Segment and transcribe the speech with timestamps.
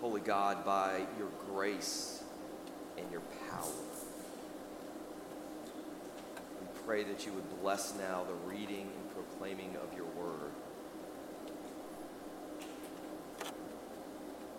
[0.00, 2.22] Holy God, by your grace
[2.98, 3.72] and your power.
[6.60, 10.50] We pray that you would bless now the reading and proclaiming of your word.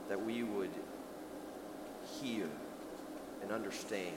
[0.09, 0.71] That we would
[2.21, 2.49] hear
[3.41, 4.15] and understand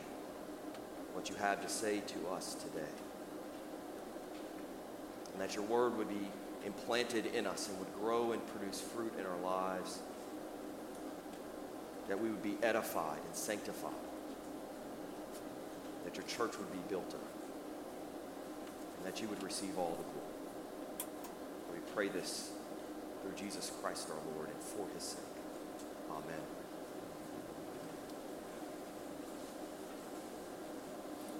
[1.12, 2.94] what you have to say to us today.
[5.32, 6.28] And that your word would be
[6.64, 10.00] implanted in us and would grow and produce fruit in our lives.
[12.08, 13.92] That we would be edified and sanctified.
[16.04, 17.20] That your church would be built up.
[18.96, 20.28] And that you would receive all the glory.
[21.72, 22.50] We pray this
[23.22, 25.20] through Jesus Christ our Lord and for his sake.
[26.10, 26.40] Amen.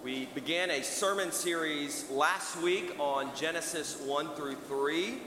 [0.05, 5.19] We began a sermon series last week on Genesis 1 through 3.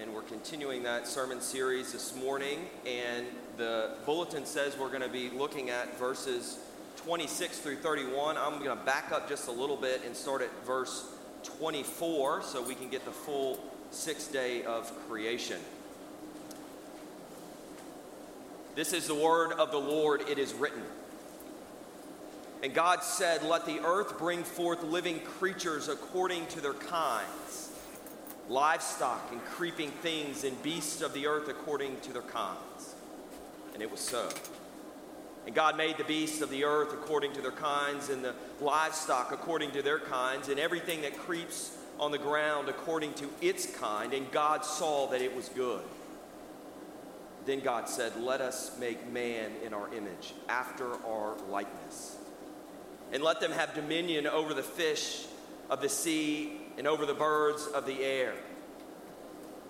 [0.00, 2.66] And we're continuing that sermon series this morning.
[2.86, 6.58] And the bulletin says we're going to be looking at verses
[7.04, 8.36] 26 through 31.
[8.36, 11.04] I'm going to back up just a little bit and start at verse
[11.58, 13.58] 24 so we can get the full
[13.90, 15.60] sixth day of creation.
[18.74, 20.82] This is the word of the Lord, it is written.
[22.62, 27.70] And God said, Let the earth bring forth living creatures according to their kinds,
[28.48, 32.93] livestock and creeping things, and beasts of the earth according to their kinds.
[33.74, 34.28] And it was so.
[35.46, 39.32] And God made the beasts of the earth according to their kinds, and the livestock
[39.32, 44.14] according to their kinds, and everything that creeps on the ground according to its kind.
[44.14, 45.82] And God saw that it was good.
[47.44, 52.16] Then God said, Let us make man in our image, after our likeness
[53.14, 55.24] and let them have dominion over the fish
[55.70, 58.34] of the sea and over the birds of the air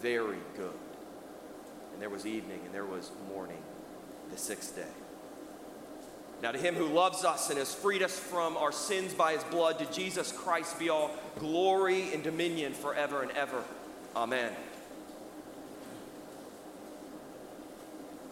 [0.00, 0.74] very good.
[1.92, 3.62] And there was evening, and there was morning,
[4.30, 4.82] the sixth day.
[6.42, 9.44] Now, to him who loves us and has freed us from our sins by his
[9.44, 13.62] blood, to Jesus Christ be all glory and dominion forever and ever.
[14.14, 14.52] Amen.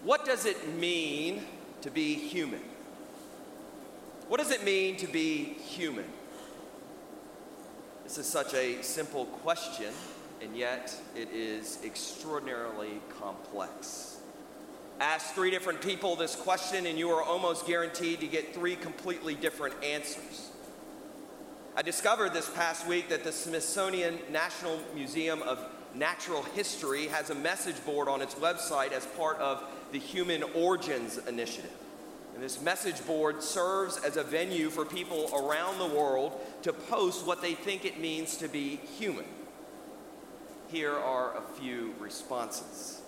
[0.02, 1.42] What does it mean
[1.80, 2.60] to be human?
[4.28, 6.04] What does it mean to be human?
[8.04, 9.92] This is such a simple question,
[10.44, 14.18] and yet it is extraordinarily complex.
[15.00, 19.34] Ask three different people this question, and you are almost guaranteed to get three completely
[19.34, 20.50] different answers.
[21.74, 25.58] I discovered this past week that the Smithsonian National Museum of
[25.94, 31.18] Natural History has a message board on its website as part of the Human Origins
[31.26, 31.72] Initiative.
[32.34, 37.26] And this message board serves as a venue for people around the world to post
[37.26, 39.24] what they think it means to be human.
[40.68, 43.00] Here are a few responses.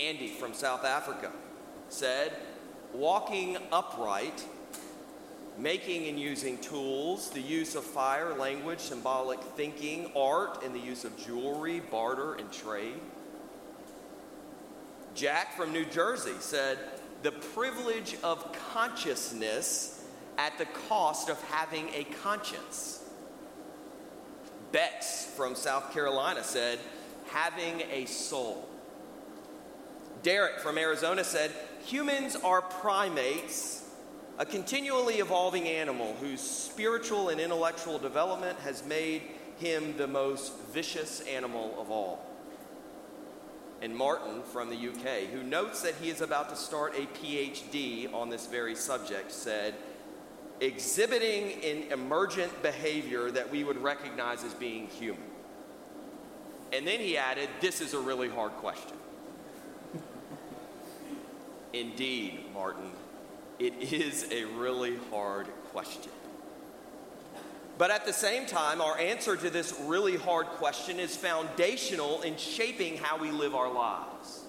[0.00, 1.30] Andy from South Africa
[1.88, 2.32] said,
[2.92, 4.44] Walking upright,
[5.58, 11.04] making and using tools, the use of fire, language, symbolic thinking, art, and the use
[11.04, 13.00] of jewelry, barter, and trade.
[15.14, 16.78] Jack from New Jersey said,
[17.22, 20.04] the privilege of consciousness
[20.38, 23.01] at the cost of having a conscience.
[24.72, 26.78] Bex from South Carolina said,
[27.30, 28.68] having a soul.
[30.22, 31.52] Derek from Arizona said,
[31.84, 33.84] humans are primates,
[34.38, 39.22] a continually evolving animal whose spiritual and intellectual development has made
[39.58, 42.26] him the most vicious animal of all
[43.82, 48.12] and Martin from the UK, who notes that he is about to start a PhD
[48.14, 49.74] on this very subject, said,
[50.62, 55.22] exhibiting an emergent behavior that we would recognize as being human.
[56.72, 58.96] And then he added, This is a really hard question.
[61.72, 62.90] Indeed, Martin,
[63.58, 66.12] it is a really hard question.
[67.76, 72.36] But at the same time, our answer to this really hard question is foundational in
[72.36, 74.41] shaping how we live our lives.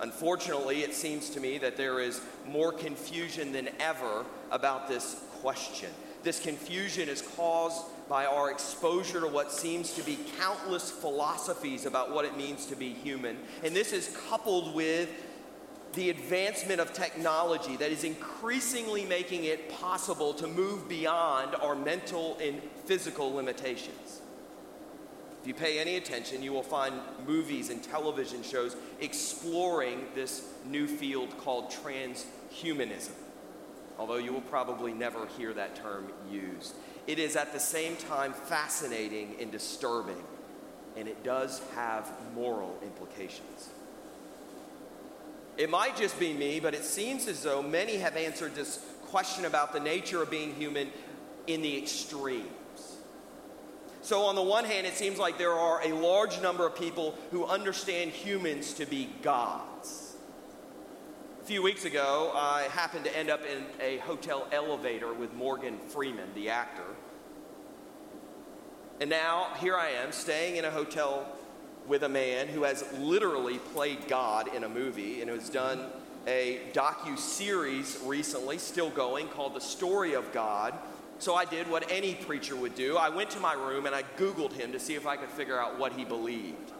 [0.00, 5.90] Unfortunately, it seems to me that there is more confusion than ever about this question.
[6.22, 12.12] This confusion is caused by our exposure to what seems to be countless philosophies about
[12.12, 13.36] what it means to be human.
[13.62, 15.10] And this is coupled with
[15.94, 22.36] the advancement of technology that is increasingly making it possible to move beyond our mental
[22.42, 24.20] and physical limitations.
[25.44, 26.94] If you pay any attention, you will find
[27.26, 33.10] movies and television shows exploring this new field called transhumanism,
[33.98, 36.72] although you will probably never hear that term used.
[37.06, 40.16] It is at the same time fascinating and disturbing,
[40.96, 43.68] and it does have moral implications.
[45.58, 49.44] It might just be me, but it seems as though many have answered this question
[49.44, 50.88] about the nature of being human
[51.46, 52.48] in the extremes.
[54.04, 57.16] So, on the one hand, it seems like there are a large number of people
[57.30, 60.16] who understand humans to be gods.
[61.40, 65.78] A few weeks ago, I happened to end up in a hotel elevator with Morgan
[65.88, 66.84] Freeman, the actor.
[69.00, 71.26] And now, here I am, staying in a hotel
[71.86, 75.80] with a man who has literally played God in a movie and has done
[76.26, 80.74] a docu series recently, still going, called The Story of God.
[81.24, 82.98] So I did what any preacher would do.
[82.98, 85.58] I went to my room and I Googled him to see if I could figure
[85.58, 86.70] out what he believed,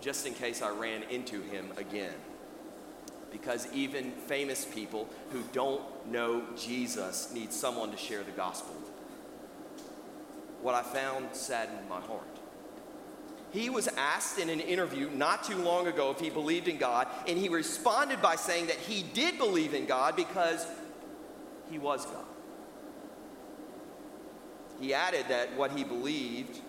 [0.00, 2.14] just in case I ran into him again.
[3.30, 5.80] Because even famous people who don't
[6.10, 8.90] know Jesus need someone to share the gospel with.
[10.60, 12.26] What I found saddened my heart.
[13.52, 17.06] He was asked in an interview not too long ago if he believed in God,
[17.28, 20.66] and he responded by saying that he did believe in God because
[21.70, 22.24] he was God.
[24.80, 26.60] He added that what he believed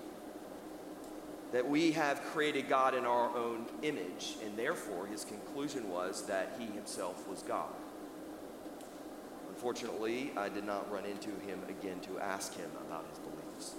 [1.52, 6.54] that we have created God in our own image, and therefore his conclusion was that
[6.60, 7.70] he himself was God.
[9.50, 13.76] Unfortunately, I did not run into him again to ask him about his beliefs.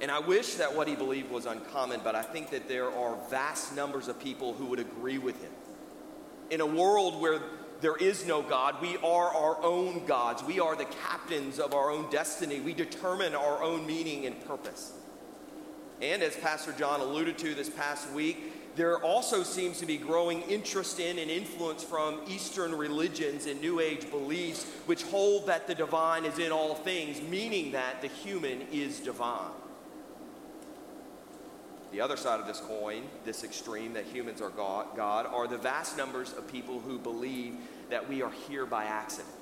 [0.00, 3.16] And I wish that what he believed was uncommon, but I think that there are
[3.30, 5.52] vast numbers of people who would agree with him.
[6.50, 7.40] In a world where
[7.80, 10.42] there is no God, we are our own gods.
[10.42, 12.60] We are the captains of our own destiny.
[12.60, 14.92] We determine our own meaning and purpose.
[16.00, 20.42] And as Pastor John alluded to this past week, there also seems to be growing
[20.42, 25.74] interest in and influence from Eastern religions and New Age beliefs, which hold that the
[25.74, 29.50] divine is in all things, meaning that the human is divine.
[31.96, 35.56] The other side of this coin, this extreme that humans are God, God, are the
[35.56, 37.54] vast numbers of people who believe
[37.88, 39.34] that we are here by accident.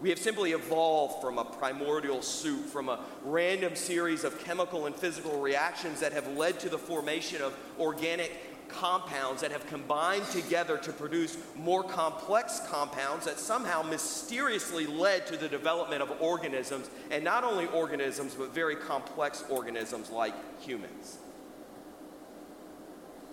[0.00, 4.96] We have simply evolved from a primordial soup, from a random series of chemical and
[4.96, 10.76] physical reactions that have led to the formation of organic compounds that have combined together
[10.78, 17.22] to produce more complex compounds that somehow mysteriously led to the development of organisms, and
[17.22, 21.18] not only organisms, but very complex organisms like humans.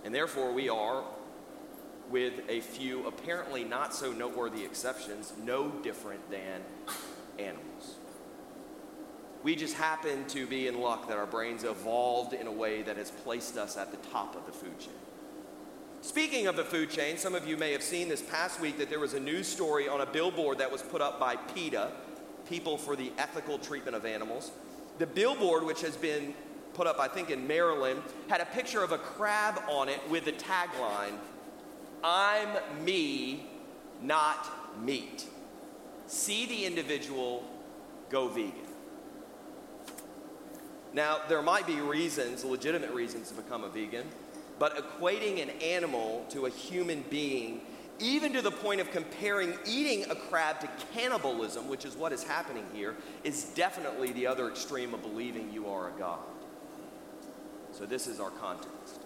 [0.04, 1.04] And therefore, we are,
[2.10, 6.62] with a few apparently not so noteworthy exceptions, no different than
[7.40, 7.96] animals.
[9.44, 12.96] We just happen to be in luck that our brains evolved in a way that
[12.98, 14.94] has placed us at the top of the food chain.
[16.02, 18.90] Speaking of the food chain, some of you may have seen this past week that
[18.90, 21.92] there was a news story on a billboard that was put up by PETA,
[22.50, 24.52] People for the Ethical Treatment of Animals.
[24.98, 26.34] The billboard, which has been
[26.74, 30.26] put up, I think, in Maryland, had a picture of a crab on it with
[30.26, 31.14] the tagline
[32.04, 32.50] I'm
[32.84, 33.46] me,
[34.02, 35.26] not meat.
[36.08, 37.48] See the individual,
[38.10, 38.54] go vegan.
[40.94, 44.06] Now, there might be reasons, legitimate reasons, to become a vegan,
[44.60, 47.62] but equating an animal to a human being,
[48.00, 52.24] even to the point of comparing eating a crab to cannibalism, which is what is
[52.24, 56.20] happening here, is definitely the other extreme of believing you are a god.
[57.74, 59.02] So, this is our context.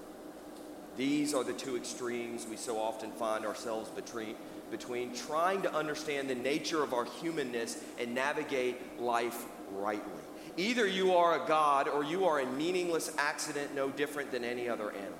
[0.98, 4.36] These are the two extremes we so often find ourselves between,
[4.72, 10.22] between trying to understand the nature of our humanness and navigate life rightly.
[10.58, 14.68] Either you are a God or you are a meaningless accident no different than any
[14.68, 15.14] other animal.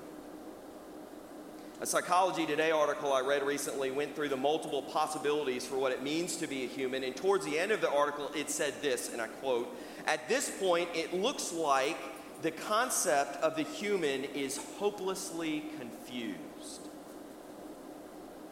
[1.80, 6.02] A Psychology Today article I read recently went through the multiple possibilities for what it
[6.02, 9.12] means to be a human, and towards the end of the article, it said this,
[9.12, 9.72] and I quote
[10.08, 11.96] At this point, it looks like
[12.42, 16.88] the concept of the human is hopelessly confused.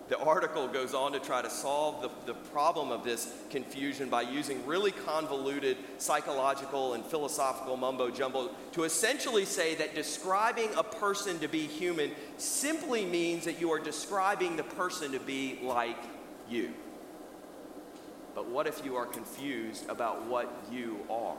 [0.08, 4.22] The article goes on to try to solve the, the problem of this confusion by
[4.22, 11.40] using really convoluted psychological and philosophical mumbo jumbo to essentially say that describing a person
[11.40, 15.98] to be human simply means that you are describing the person to be like
[16.48, 16.72] you.
[18.36, 21.36] But what if you are confused about what you are?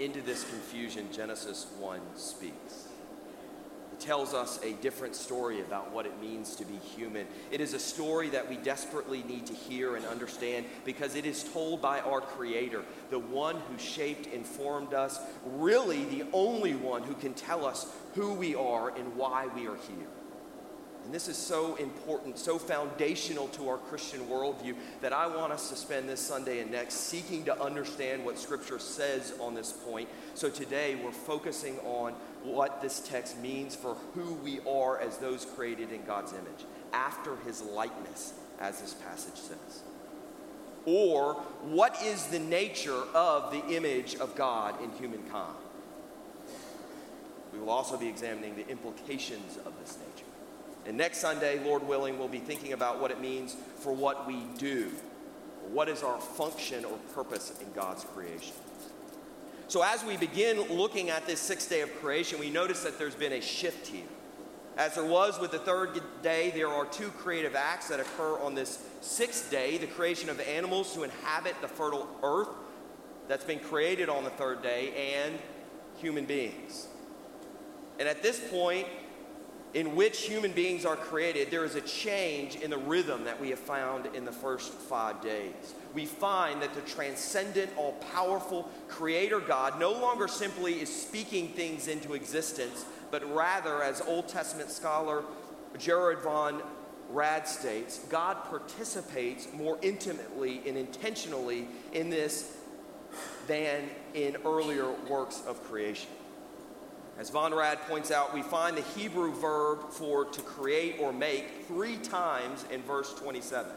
[0.00, 2.88] Into this confusion, Genesis 1 speaks.
[3.92, 7.28] It tells us a different story about what it means to be human.
[7.52, 11.44] It is a story that we desperately need to hear and understand because it is
[11.44, 17.04] told by our Creator, the one who shaped and formed us, really the only one
[17.04, 20.08] who can tell us who we are and why we are here.
[21.04, 25.68] And this is so important, so foundational to our Christian worldview that I want us
[25.68, 30.08] to spend this Sunday and next seeking to understand what Scripture says on this point.
[30.34, 35.44] So today we're focusing on what this text means for who we are as those
[35.44, 39.82] created in God's image, after his likeness, as this passage says.
[40.86, 45.56] Or what is the nature of the image of God in humankind?
[47.52, 50.13] We will also be examining the implications of this nature.
[50.86, 54.44] And next Sunday, Lord willing, we'll be thinking about what it means for what we
[54.58, 54.90] do.
[55.72, 58.54] What is our function or purpose in God's creation?
[59.66, 63.14] So, as we begin looking at this sixth day of creation, we notice that there's
[63.14, 64.04] been a shift here.
[64.76, 68.54] As there was with the third day, there are two creative acts that occur on
[68.54, 72.48] this sixth day the creation of animals to inhabit the fertile earth
[73.28, 75.38] that's been created on the third day, and
[75.96, 76.88] human beings.
[77.98, 78.86] And at this point,
[79.74, 83.50] in which human beings are created, there is a change in the rhythm that we
[83.50, 85.74] have found in the first five days.
[85.92, 91.88] We find that the transcendent, all powerful Creator God no longer simply is speaking things
[91.88, 95.24] into existence, but rather, as Old Testament scholar
[95.84, 96.62] Gerhard von
[97.10, 102.58] Rad states, God participates more intimately and intentionally in this
[103.48, 106.10] than in earlier works of creation.
[107.18, 111.64] As Von Rad points out, we find the Hebrew verb for to create or make
[111.66, 113.70] three times in verse 27.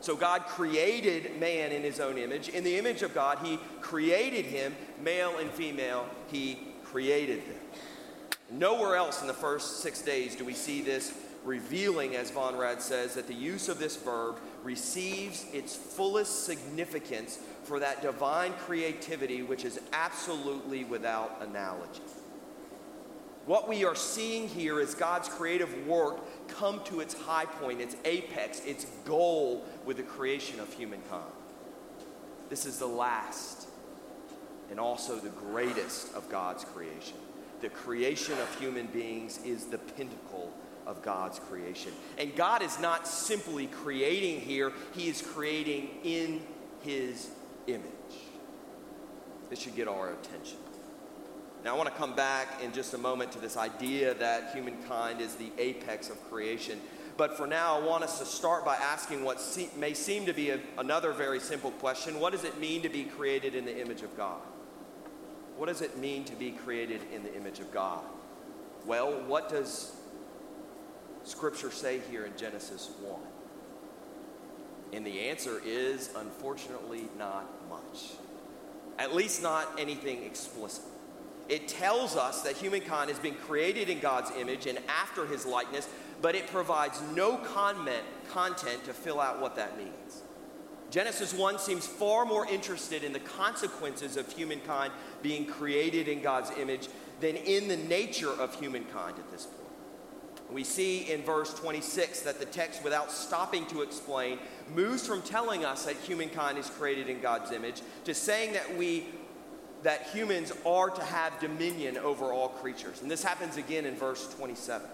[0.00, 2.48] So God created man in his own image.
[2.48, 7.60] In the image of God, he created him, male and female, he created them.
[8.50, 11.12] Nowhere else in the first six days do we see this
[11.44, 17.38] revealing, as Von Rad says, that the use of this verb receives its fullest significance
[17.64, 22.02] for that divine creativity which is absolutely without analogy.
[23.48, 27.96] What we are seeing here is God's creative work come to its high point, its
[28.04, 31.32] apex, its goal with the creation of humankind.
[32.50, 33.66] This is the last
[34.70, 37.16] and also the greatest of God's creation.
[37.62, 40.52] The creation of human beings is the pinnacle
[40.86, 41.92] of God's creation.
[42.18, 46.42] And God is not simply creating here, He is creating in
[46.82, 47.30] His
[47.66, 47.82] image.
[49.48, 50.58] This should get our attention.
[51.68, 55.20] Now, I want to come back in just a moment to this idea that humankind
[55.20, 56.80] is the apex of creation.
[57.18, 59.38] But for now, I want us to start by asking what
[59.76, 63.04] may seem to be a, another very simple question What does it mean to be
[63.04, 64.40] created in the image of God?
[65.58, 68.02] What does it mean to be created in the image of God?
[68.86, 69.92] Well, what does
[71.24, 73.20] Scripture say here in Genesis 1?
[74.94, 78.12] And the answer is unfortunately not much.
[78.98, 80.84] At least not anything explicit
[81.48, 85.88] it tells us that humankind has been created in God's image and after his likeness,
[86.20, 90.22] but it provides no comment, content to fill out what that means.
[90.90, 96.50] Genesis 1 seems far more interested in the consequences of humankind being created in God's
[96.58, 96.88] image
[97.20, 99.58] than in the nature of humankind at this point.
[100.50, 104.38] We see in verse 26 that the text, without stopping to explain,
[104.74, 109.06] moves from telling us that humankind is created in God's image to saying that we
[109.82, 113.02] that humans are to have dominion over all creatures.
[113.02, 114.86] And this happens again in verse 27.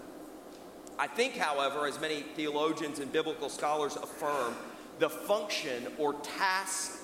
[0.97, 4.55] I think, however, as many theologians and biblical scholars affirm,
[4.99, 6.99] the function or task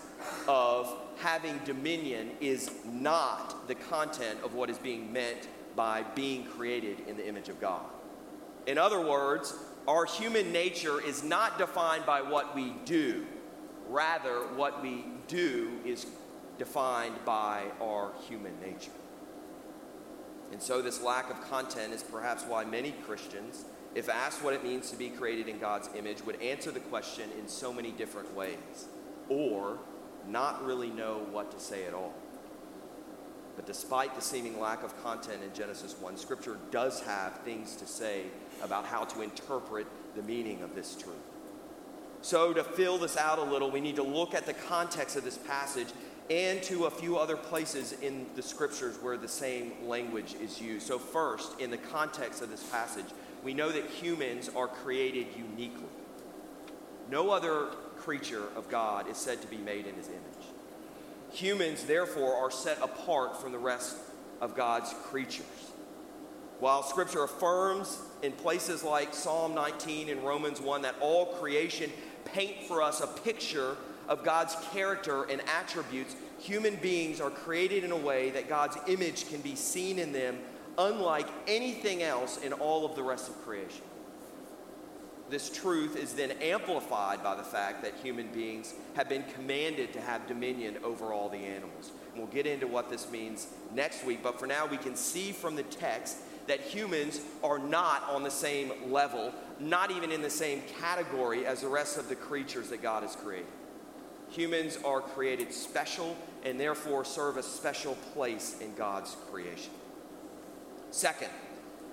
[0.48, 7.02] of having dominion is not the content of what is being meant by being created
[7.08, 7.82] in the image of God.
[8.68, 9.56] In other words,
[9.88, 13.26] our human nature is not defined by what we do.
[13.90, 16.06] Rather, what we do is
[16.62, 18.92] defined by our human nature.
[20.52, 23.66] And so, this lack of content is perhaps why many Christians,
[23.96, 27.32] if asked what it means to be created in God's image, would answer the question
[27.40, 28.86] in so many different ways,
[29.28, 29.80] or
[30.28, 32.14] not really know what to say at all.
[33.56, 37.88] But despite the seeming lack of content in Genesis 1, Scripture does have things to
[37.88, 38.26] say
[38.62, 41.16] about how to interpret the meaning of this truth.
[42.22, 45.24] So, to fill this out a little, we need to look at the context of
[45.24, 45.88] this passage
[46.32, 50.88] and to a few other places in the scriptures where the same language is used.
[50.88, 53.08] So, first, in the context of this passage,
[53.44, 55.90] we know that humans are created uniquely.
[57.10, 57.66] No other
[57.98, 60.48] creature of God is said to be made in his image.
[61.34, 63.98] Humans, therefore, are set apart from the rest
[64.40, 65.46] of God's creatures.
[66.62, 71.92] While Scripture affirms in places like Psalm 19 and Romans 1 that all creation
[72.24, 73.76] paint for us a picture
[74.08, 79.30] of God's character and attributes, human beings are created in a way that God's image
[79.30, 80.38] can be seen in them,
[80.78, 83.84] unlike anything else in all of the rest of creation.
[85.30, 90.02] This truth is then amplified by the fact that human beings have been commanded to
[90.02, 91.92] have dominion over all the animals.
[92.12, 95.32] And we'll get into what this means next week, but for now, we can see
[95.32, 96.18] from the text
[96.48, 101.62] that humans are not on the same level, not even in the same category as
[101.62, 103.48] the rest of the creatures that God has created.
[104.32, 109.74] Humans are created special and therefore serve a special place in God's creation.
[110.90, 111.30] Second,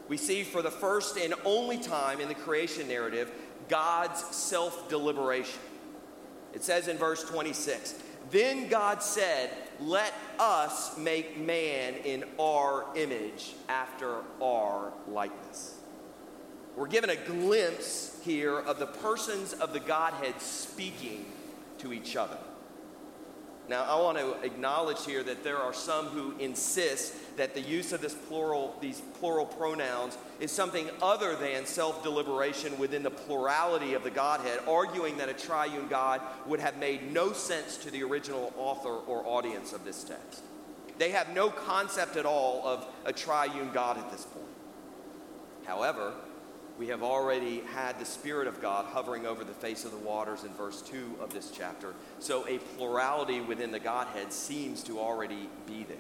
[0.09, 3.31] we see for the first and only time in the creation narrative
[3.69, 5.61] God's self deliberation.
[6.55, 7.97] It says in verse 26
[8.31, 15.75] Then God said, Let us make man in our image after our likeness.
[16.77, 21.27] We're given a glimpse here of the persons of the Godhead speaking
[21.81, 22.39] to each other.
[23.69, 27.93] Now, I want to acknowledge here that there are some who insist that the use
[27.93, 33.93] of this plural, these plural pronouns is something other than self deliberation within the plurality
[33.93, 38.03] of the Godhead, arguing that a triune God would have made no sense to the
[38.03, 40.43] original author or audience of this text.
[40.97, 44.47] They have no concept at all of a triune God at this point.
[45.67, 46.15] However,
[46.79, 50.45] we have already had the Spirit of God hovering over the face of the waters
[50.45, 51.93] in verse 2 of this chapter.
[52.21, 55.97] So a plurality within the Godhead seems to already be there.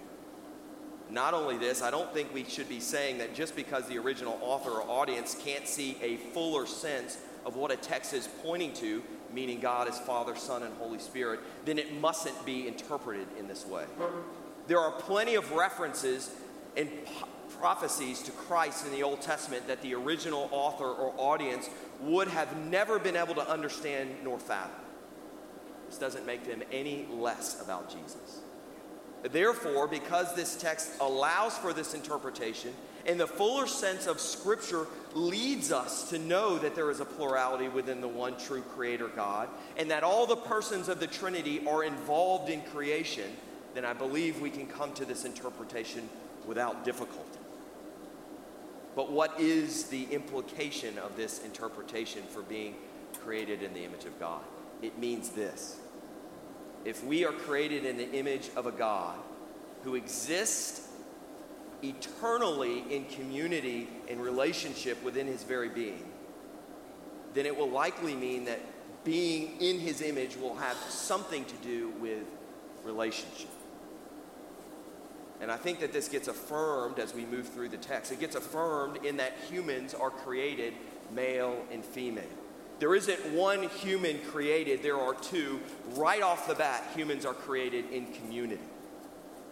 [1.11, 4.39] Not only this, I don't think we should be saying that just because the original
[4.41, 9.03] author or audience can't see a fuller sense of what a text is pointing to,
[9.33, 13.67] meaning God is Father, Son, and Holy Spirit, then it mustn't be interpreted in this
[13.67, 13.85] way.
[14.69, 16.31] There are plenty of references
[16.77, 16.91] and
[17.59, 21.69] prophecies to Christ in the Old Testament that the original author or audience
[22.01, 24.71] would have never been able to understand nor fathom.
[25.89, 28.41] This doesn't make them any less about Jesus.
[29.23, 32.73] Therefore, because this text allows for this interpretation,
[33.07, 37.69] and the fuller sense of Scripture leads us to know that there is a plurality
[37.69, 41.83] within the one true Creator God, and that all the persons of the Trinity are
[41.83, 43.31] involved in creation,
[43.75, 46.09] then I believe we can come to this interpretation
[46.47, 47.38] without difficulty.
[48.99, 52.75] But what is the implication of this interpretation for being
[53.23, 54.43] created in the image of God?
[54.83, 55.77] It means this.
[56.85, 59.17] If we are created in the image of a God
[59.85, 60.89] who exists
[61.81, 66.03] eternally in community and relationship within his very being,
[67.35, 68.59] then it will likely mean that
[69.05, 72.25] being in his image will have something to do with
[72.83, 73.51] relationship.
[75.41, 78.11] And I think that this gets affirmed as we move through the text.
[78.11, 80.75] It gets affirmed in that humans are created
[81.15, 82.25] male and female.
[82.81, 85.61] There isn't one human created, there are two.
[85.95, 88.63] Right off the bat, humans are created in community.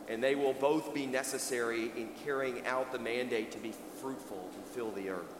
[0.09, 4.65] And they will both be necessary in carrying out the mandate to be fruitful and
[4.65, 5.36] fill the earth.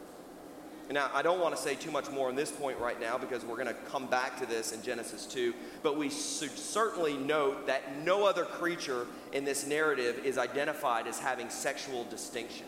[0.89, 3.43] Now, I don't want to say too much more on this point right now because
[3.43, 7.67] we're going to come back to this in Genesis 2, but we should certainly note
[7.67, 12.65] that no other creature in this narrative is identified as having sexual distinction.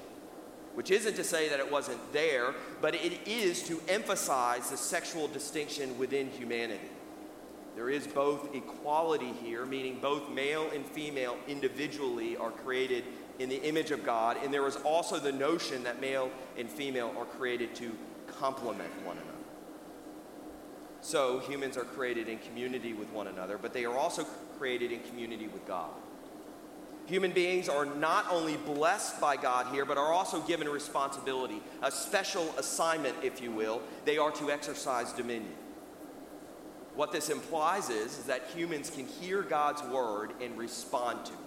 [0.75, 5.29] Which isn't to say that it wasn't there, but it is to emphasize the sexual
[5.29, 6.89] distinction within humanity.
[7.75, 13.05] There is both equality here, meaning both male and female individually are created
[13.39, 17.13] in the image of God, and there is also the notion that male and female
[17.17, 17.95] are created to
[18.39, 19.29] complement one another.
[21.01, 24.25] So humans are created in community with one another, but they are also
[24.57, 25.89] created in community with God.
[27.07, 31.61] Human beings are not only blessed by God here, but are also given a responsibility,
[31.81, 33.81] a special assignment, if you will.
[34.05, 35.53] They are to exercise dominion.
[36.95, 41.39] What this implies is, is that humans can hear God's word and respond to it,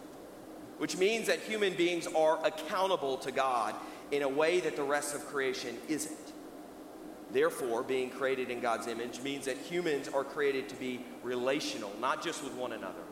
[0.79, 3.75] which means that human beings are accountable to God
[4.11, 6.32] in a way that the rest of creation isn't.
[7.33, 12.23] Therefore, being created in God's image means that humans are created to be relational, not
[12.23, 13.03] just with one another,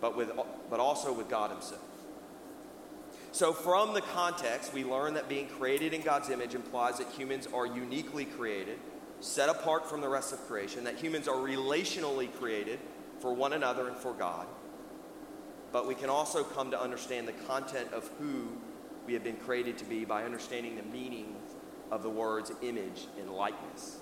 [0.00, 0.30] but, with,
[0.70, 1.82] but also with God Himself.
[3.32, 7.48] So, from the context, we learn that being created in God's image implies that humans
[7.52, 8.78] are uniquely created,
[9.18, 12.78] set apart from the rest of creation, that humans are relationally created
[13.18, 14.46] for one another and for God.
[15.72, 18.46] But we can also come to understand the content of who
[19.06, 21.33] we have been created to be by understanding the meaning
[21.94, 23.98] of the words image and likeness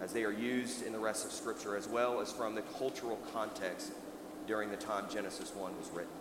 [0.00, 3.18] as they are used in the rest of Scripture, as well as from the cultural
[3.32, 3.90] context
[4.46, 6.12] during the time Genesis 1 was written.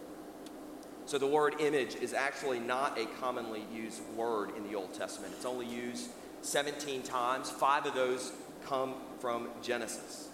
[1.05, 5.33] So the word image is actually not a commonly used word in the Old Testament.
[5.35, 6.09] It's only used
[6.41, 7.51] 17 times.
[7.51, 8.31] Five of those
[8.65, 10.29] come from Genesis.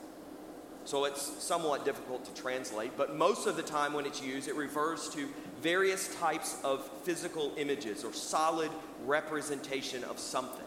[0.86, 4.56] So it's somewhat difficult to translate, but most of the time when it's used, it
[4.56, 5.28] refers to
[5.62, 8.72] various types of physical images or solid
[9.06, 10.67] representation of something.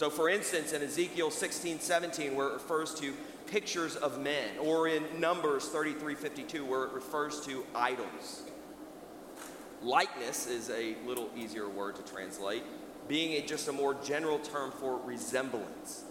[0.00, 3.12] So, for instance, in Ezekiel 16 17, where it refers to
[3.46, 8.44] pictures of men, or in Numbers 33 52, where it refers to idols.
[9.82, 12.62] Likeness is a little easier word to translate,
[13.08, 16.04] being a, just a more general term for resemblance.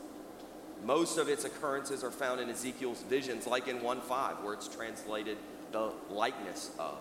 [0.86, 4.67] Most of its occurrences are found in Ezekiel's visions, like in 1 5, where it's
[4.67, 5.39] translated
[5.71, 6.99] the likeness of.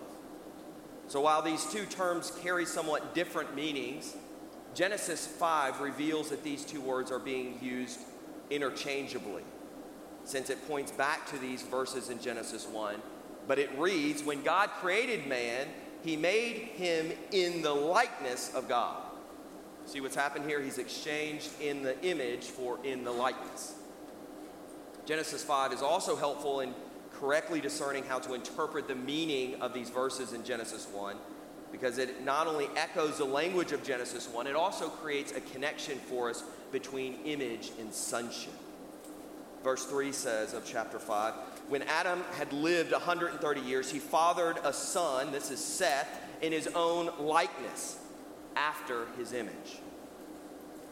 [1.07, 4.15] So while these two terms carry somewhat different meanings,
[4.79, 7.99] Genesis 5 reveals that these two words are being used
[8.49, 9.43] interchangeably,
[10.23, 12.95] since it points back to these verses in Genesis 1.
[13.45, 15.67] But it reads When God created man,
[16.01, 18.95] he made him in the likeness of God.
[19.85, 20.61] See what's happened here?
[20.61, 23.75] He's exchanged in the image for in the likeness.
[25.05, 26.73] Genesis 5 is also helpful in
[27.15, 31.17] correctly discerning how to interpret the meaning of these verses in Genesis 1
[31.71, 35.97] because it not only echoes the language of Genesis 1, it also creates a connection
[35.97, 38.53] for us between image and sonship.
[39.63, 41.33] Verse 3 says of chapter 5
[41.67, 46.67] When Adam had lived 130 years, he fathered a son, this is Seth, in his
[46.75, 47.97] own likeness,
[48.55, 49.79] after his image.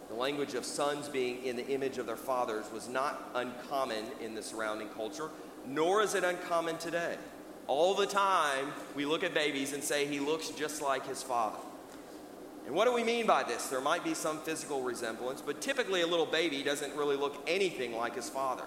[0.09, 4.35] The language of sons being in the image of their fathers was not uncommon in
[4.35, 5.29] the surrounding culture,
[5.65, 7.17] nor is it uncommon today.
[7.67, 11.59] All the time, we look at babies and say he looks just like his father.
[12.65, 13.67] And what do we mean by this?
[13.67, 17.95] There might be some physical resemblance, but typically a little baby doesn't really look anything
[17.95, 18.63] like his father.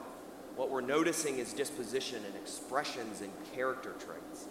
[0.56, 4.48] What we're noticing is disposition and expressions and character traits.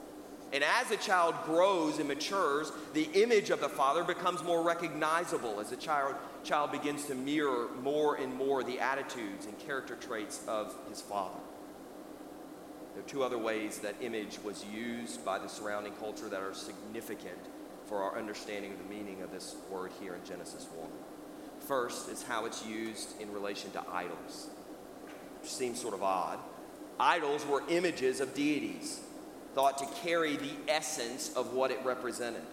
[0.51, 5.59] And as a child grows and matures, the image of the father becomes more recognizable
[5.59, 10.43] as the child, child begins to mirror more and more the attitudes and character traits
[10.47, 11.39] of his father.
[12.99, 16.53] There are two other ways that image was used by the surrounding culture that are
[16.53, 17.39] significant
[17.85, 20.89] for our understanding of the meaning of this word here in Genesis 1.
[21.65, 24.49] First is how it's used in relation to idols,
[25.41, 26.39] which seems sort of odd.
[26.99, 28.99] Idols were images of deities
[29.55, 32.43] thought to carry the essence of what it represented.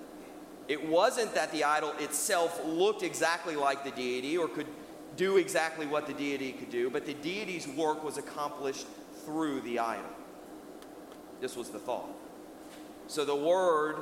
[0.68, 4.68] It wasn't that the idol itself looked exactly like the deity or could
[5.16, 8.86] do exactly what the deity could do, but the deity's work was accomplished
[9.24, 10.04] through the idol.
[11.40, 12.08] This was the thought.
[13.08, 13.96] So the word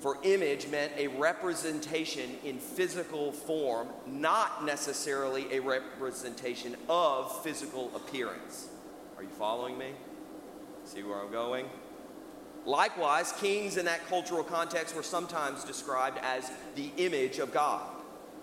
[0.00, 8.68] for image meant a representation in physical form, not necessarily a representation of physical appearance.
[9.16, 9.90] Are you following me?
[10.84, 11.66] See where I'm going?
[12.64, 17.82] Likewise, kings in that cultural context were sometimes described as the image of God.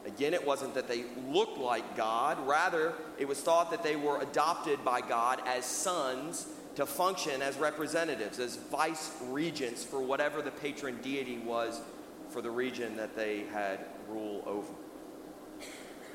[0.06, 4.22] Again, it wasn't that they looked like God, rather, it was thought that they were
[4.22, 10.52] adopted by God as sons to function as representatives, as vice regents for whatever the
[10.52, 11.82] patron deity was
[12.30, 14.72] for the region that they had rule over.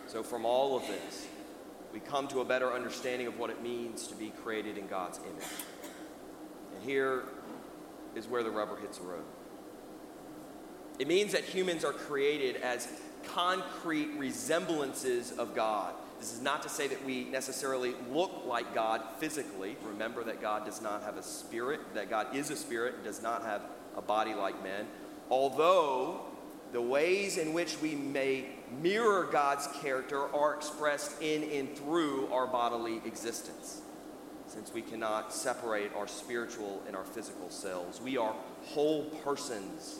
[0.07, 1.27] So, from all of this,
[1.93, 5.19] we come to a better understanding of what it means to be created in God's
[5.19, 5.49] image.
[6.77, 7.25] And here
[8.15, 9.25] is where the rubber hits the road.
[11.01, 12.87] It means that humans are created as
[13.35, 15.95] concrete resemblances of God.
[16.23, 19.77] This is not to say that we necessarily look like God physically.
[19.83, 23.43] Remember that God does not have a spirit, that God is a spirit, does not
[23.43, 23.63] have
[23.97, 24.87] a body like men.
[25.31, 26.21] Although
[26.71, 28.45] the ways in which we may
[28.81, 33.81] mirror God's character are expressed in and through our bodily existence.
[34.47, 39.99] Since we cannot separate our spiritual and our physical selves, we are whole persons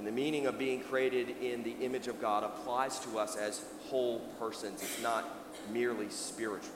[0.00, 3.62] and the meaning of being created in the image of God applies to us as
[3.88, 4.80] whole persons.
[4.80, 5.28] It's not
[5.70, 6.72] merely spiritual.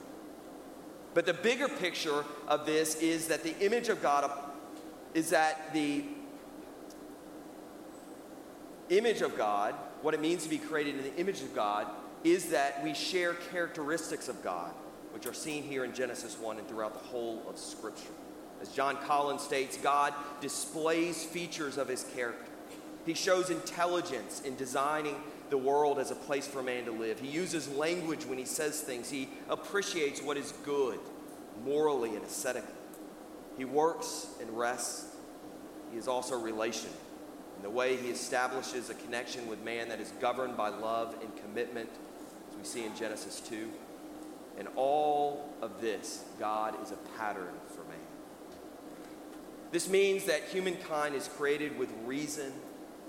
[1.15, 4.29] But the bigger picture of this is that the image of God
[5.15, 6.03] is that the
[8.91, 11.87] image of God, what it means to be created in the image of God,
[12.23, 14.71] is that we share characteristics of God,
[15.13, 18.13] which are seen here in Genesis 1 and throughout the whole of Scripture.
[18.61, 22.51] As John Collins states, God displays features of his character
[23.05, 25.15] He shows intelligence in designing
[25.49, 27.19] the world as a place for man to live.
[27.19, 29.09] He uses language when he says things.
[29.09, 30.99] He appreciates what is good
[31.63, 32.73] morally and aesthetically.
[33.57, 35.15] He works and rests.
[35.91, 36.97] He is also relational
[37.57, 41.35] in the way he establishes a connection with man that is governed by love and
[41.37, 41.89] commitment,
[42.49, 43.69] as we see in Genesis 2.
[44.57, 47.97] And all of this, God is a pattern for man.
[49.71, 52.51] This means that humankind is created with reason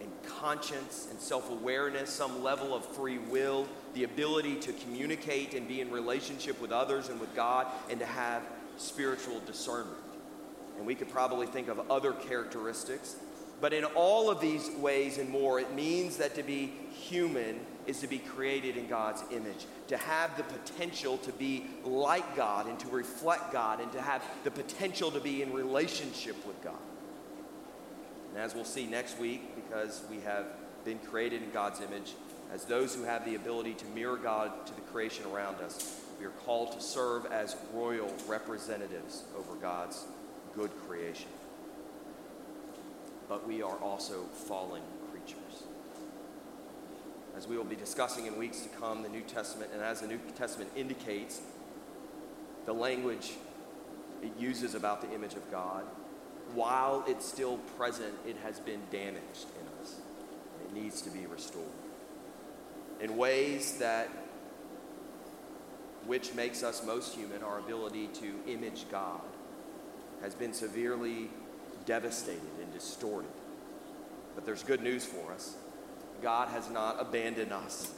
[0.01, 5.67] and conscience and self awareness, some level of free will, the ability to communicate and
[5.67, 8.43] be in relationship with others and with God, and to have
[8.77, 9.97] spiritual discernment.
[10.77, 13.17] And we could probably think of other characteristics.
[13.61, 18.01] But in all of these ways and more, it means that to be human is
[18.01, 22.79] to be created in God's image, to have the potential to be like God and
[22.81, 26.75] to reflect God, and to have the potential to be in relationship with God.
[28.37, 30.45] And as we'll see next week, because we have
[30.85, 32.13] been created in God's image,
[32.53, 36.27] as those who have the ability to mirror God to the creation around us, we
[36.27, 40.05] are called to serve as royal representatives over God's
[40.55, 41.31] good creation.
[43.27, 45.63] But we are also fallen creatures.
[47.39, 50.09] As we will be discussing in weeks to come, the New Testament, and as the
[50.09, 51.41] New Testament indicates,
[52.67, 53.33] the language
[54.23, 55.85] it uses about the image of God,
[56.55, 59.97] while it's still present, it has been damaged in us.
[60.65, 61.67] It needs to be restored
[63.01, 64.09] in ways that
[66.07, 69.21] which makes us most human, our ability to image God
[70.23, 71.29] has been severely
[71.85, 73.31] devastated and distorted.
[74.35, 75.57] But there's good news for us.
[76.23, 77.93] God has not abandoned us,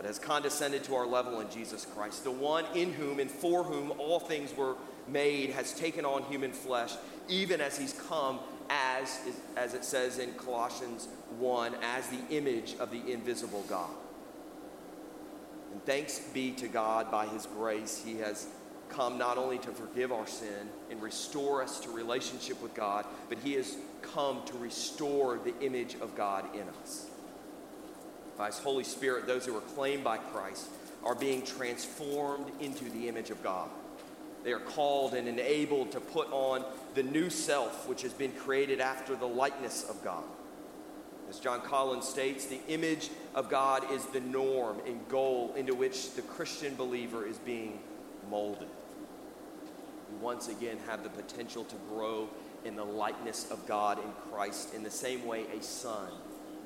[0.00, 2.24] but has condescended to our level in Jesus Christ.
[2.24, 6.52] The one in whom and for whom all things were made has taken on human
[6.52, 6.94] flesh,
[7.28, 8.38] even as he's come
[8.70, 9.20] as,
[9.58, 11.06] as it says in Colossians
[11.38, 13.90] 1, as the image of the invisible God.
[15.70, 18.46] And thanks be to God by his grace, he has
[18.88, 23.36] come not only to forgive our sin and restore us to relationship with God, but
[23.38, 27.09] He has come to restore the image of God in us.
[28.40, 30.70] By His Holy Spirit, those who are claimed by Christ
[31.04, 33.68] are being transformed into the image of God.
[34.44, 38.80] They are called and enabled to put on the new self, which has been created
[38.80, 40.24] after the likeness of God.
[41.28, 46.14] As John Collins states, the image of God is the norm and goal into which
[46.14, 47.78] the Christian believer is being
[48.30, 48.68] molded
[50.10, 52.26] We once again have the potential to grow
[52.64, 56.08] in the likeness of God in Christ in the same way a son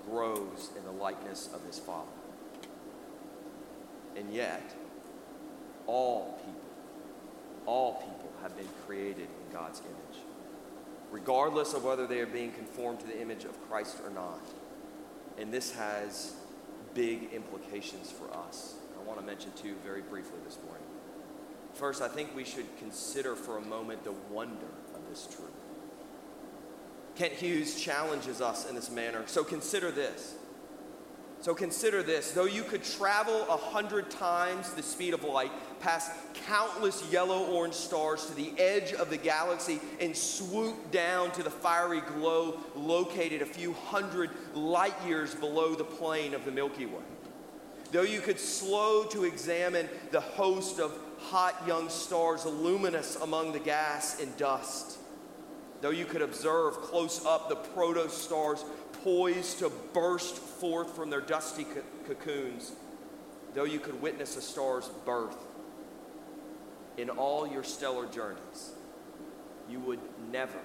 [0.08, 2.08] grows in the likeness of his father.
[4.16, 4.74] And yet,
[5.86, 6.60] all people,
[7.66, 10.22] all people have been created in God's image,
[11.10, 14.40] regardless of whether they are being conformed to the image of Christ or not.
[15.38, 16.34] And this has
[16.94, 18.74] big implications for us.
[18.98, 20.86] I want to mention two very briefly this morning.
[21.74, 25.63] First, I think we should consider for a moment the wonder of this truth.
[27.16, 29.22] Kent Hughes challenges us in this manner.
[29.26, 30.34] So consider this.
[31.40, 32.32] So consider this.
[32.32, 36.10] Though you could travel a hundred times the speed of light, past
[36.46, 41.50] countless yellow orange stars to the edge of the galaxy, and swoop down to the
[41.50, 47.02] fiery glow located a few hundred light years below the plane of the Milky Way.
[47.92, 53.60] Though you could slow to examine the host of hot young stars luminous among the
[53.60, 54.98] gas and dust.
[55.84, 58.64] Though you could observe close up the protostars
[59.04, 61.66] poised to burst forth from their dusty
[62.06, 62.72] cocoons,
[63.52, 65.36] though you could witness a star's birth,
[66.96, 68.72] in all your stellar journeys,
[69.68, 70.00] you would
[70.32, 70.58] never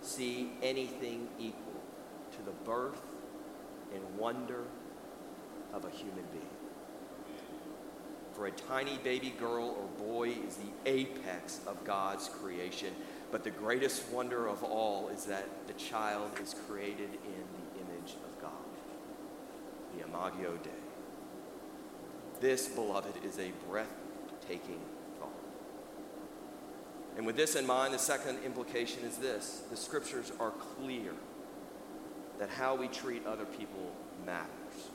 [0.00, 1.82] see anything equal
[2.38, 3.02] to the birth
[3.94, 4.62] and wonder
[5.74, 6.56] of a human being
[8.36, 12.94] for a tiny baby girl or boy is the apex of God's creation.
[13.30, 18.14] But the greatest wonder of all is that the child is created in the image
[18.14, 18.52] of God,
[19.96, 20.70] the Imago Dei.
[22.40, 24.80] This, beloved, is a breathtaking
[25.18, 25.30] thought.
[27.16, 31.12] And with this in mind, the second implication is this the scriptures are clear
[32.38, 33.92] that how we treat other people
[34.24, 34.90] matters.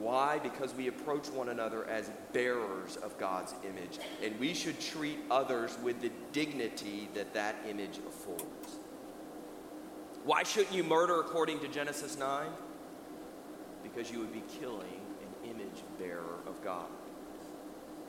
[0.00, 0.38] Why?
[0.38, 5.76] Because we approach one another as bearers of God's image, and we should treat others
[5.82, 8.78] with the dignity that that image affords.
[10.24, 12.46] Why shouldn't you murder according to Genesis 9?
[13.82, 16.86] Because you would be killing an image bearer of God.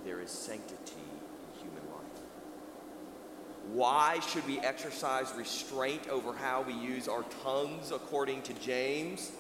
[0.06, 2.24] There is sanctity in human life.
[3.74, 9.32] Why should we exercise restraint over how we use our tongues according to James?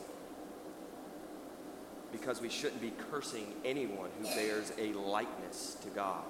[2.11, 6.23] Because we shouldn't be cursing anyone who bears a likeness to God.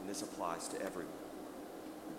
[0.00, 1.20] And this applies to everyone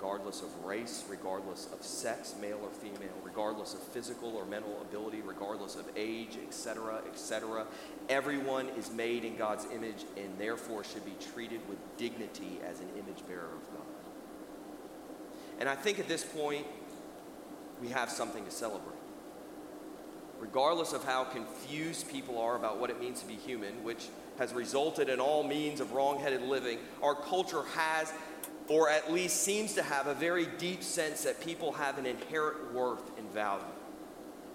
[0.01, 5.21] regardless of race, regardless of sex, male or female, regardless of physical or mental ability,
[5.21, 7.67] regardless of age, etc., etc.
[8.09, 12.87] Everyone is made in God's image and therefore should be treated with dignity as an
[12.97, 13.85] image bearer of God.
[15.59, 16.65] And I think at this point,
[17.79, 18.90] we have something to celebrate.
[20.41, 24.07] Regardless of how confused people are about what it means to be human, which
[24.39, 28.11] has resulted in all means of wrong-headed living, our culture has
[28.67, 32.73] or at least seems to have a very deep sense that people have an inherent
[32.73, 33.63] worth and value.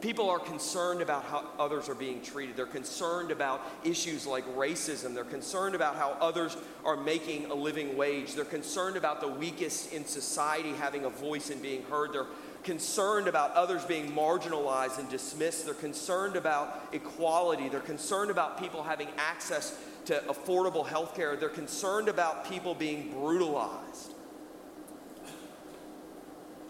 [0.01, 2.57] People are concerned about how others are being treated.
[2.57, 5.15] They're concerned about issues like racism.
[5.15, 8.35] They're concerned about how others are making a living wage.
[8.35, 12.13] They're concerned about the weakest in society having a voice and being heard.
[12.13, 12.27] They're
[12.67, 15.65] concerned about others being marginalized and dismissed.
[15.65, 17.69] They're concerned about equality.
[17.69, 21.37] They're concerned about people having access to affordable health care.
[21.37, 24.13] They're concerned about people being brutalized.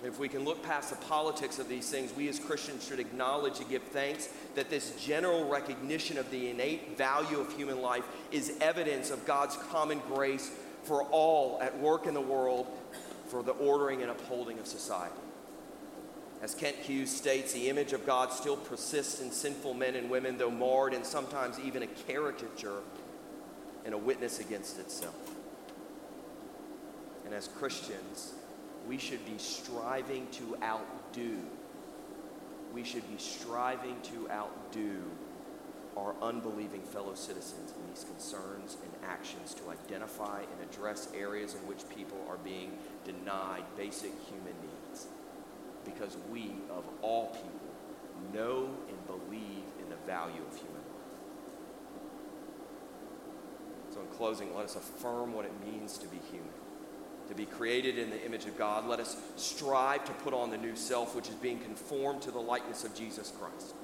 [0.05, 3.59] If we can look past the politics of these things, we as Christians should acknowledge
[3.59, 8.59] and give thanks that this general recognition of the innate value of human life is
[8.61, 10.51] evidence of God's common grace
[10.85, 12.67] for all at work in the world
[13.29, 15.15] for the ordering and upholding of society.
[16.43, 20.37] As Kent Hughes states, the image of God still persists in sinful men and women,
[20.37, 22.81] though marred and sometimes even a caricature
[23.85, 25.15] and a witness against itself.
[27.25, 28.35] And as Christians,
[28.87, 31.39] we should be striving to outdo.
[32.73, 35.03] We should be striving to outdo
[35.97, 41.61] our unbelieving fellow citizens in these concerns and actions to identify and address areas in
[41.61, 42.73] which people are being
[43.05, 44.66] denied basic human needs.
[45.87, 47.51] Because we, of all people,
[48.35, 50.83] know and believe in the value of human life.
[53.95, 56.51] So, in closing, let us affirm what it means to be human.
[57.29, 60.59] To be created in the image of God, let us strive to put on the
[60.59, 63.75] new self, which is being conformed to the likeness of Jesus Christ.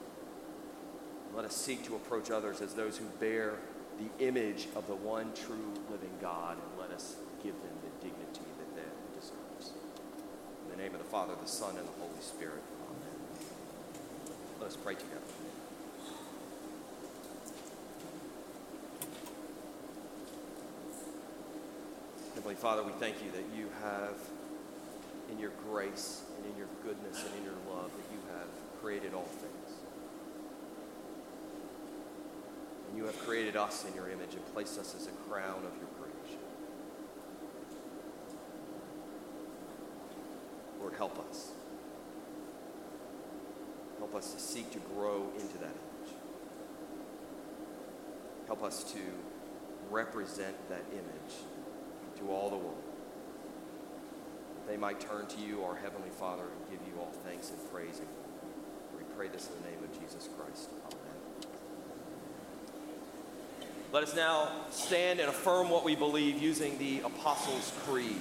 [1.34, 3.54] Let us seek to approach others as those who bear
[3.98, 8.46] the image of the one true living God, and let us give them the dignity
[8.58, 9.36] that they deserve.
[10.72, 12.62] In the name of the Father, the Son, and the Holy Spirit.
[12.88, 13.14] Amen.
[14.58, 15.20] Let us pray together.
[22.35, 24.14] Heavenly Father, we thank you that you have,
[25.30, 28.48] in your grace and in your goodness and in your love, that you have
[28.80, 29.76] created all things.
[32.88, 35.76] And you have created us in your image and placed us as a crown of
[35.76, 36.40] your creation.
[40.80, 41.50] Lord, help us.
[43.98, 46.14] Help us to seek to grow into that image.
[48.46, 49.00] Help us to
[49.90, 51.34] represent that image
[52.20, 52.84] to all the world.
[54.68, 57.98] They might turn to you, our Heavenly Father, and give you all thanks and praise.
[57.98, 58.06] And
[58.96, 60.68] we pray this in the name of Jesus Christ.
[60.86, 61.50] Amen.
[63.90, 68.20] Let us now stand and affirm what we believe using the Apostles' Creed.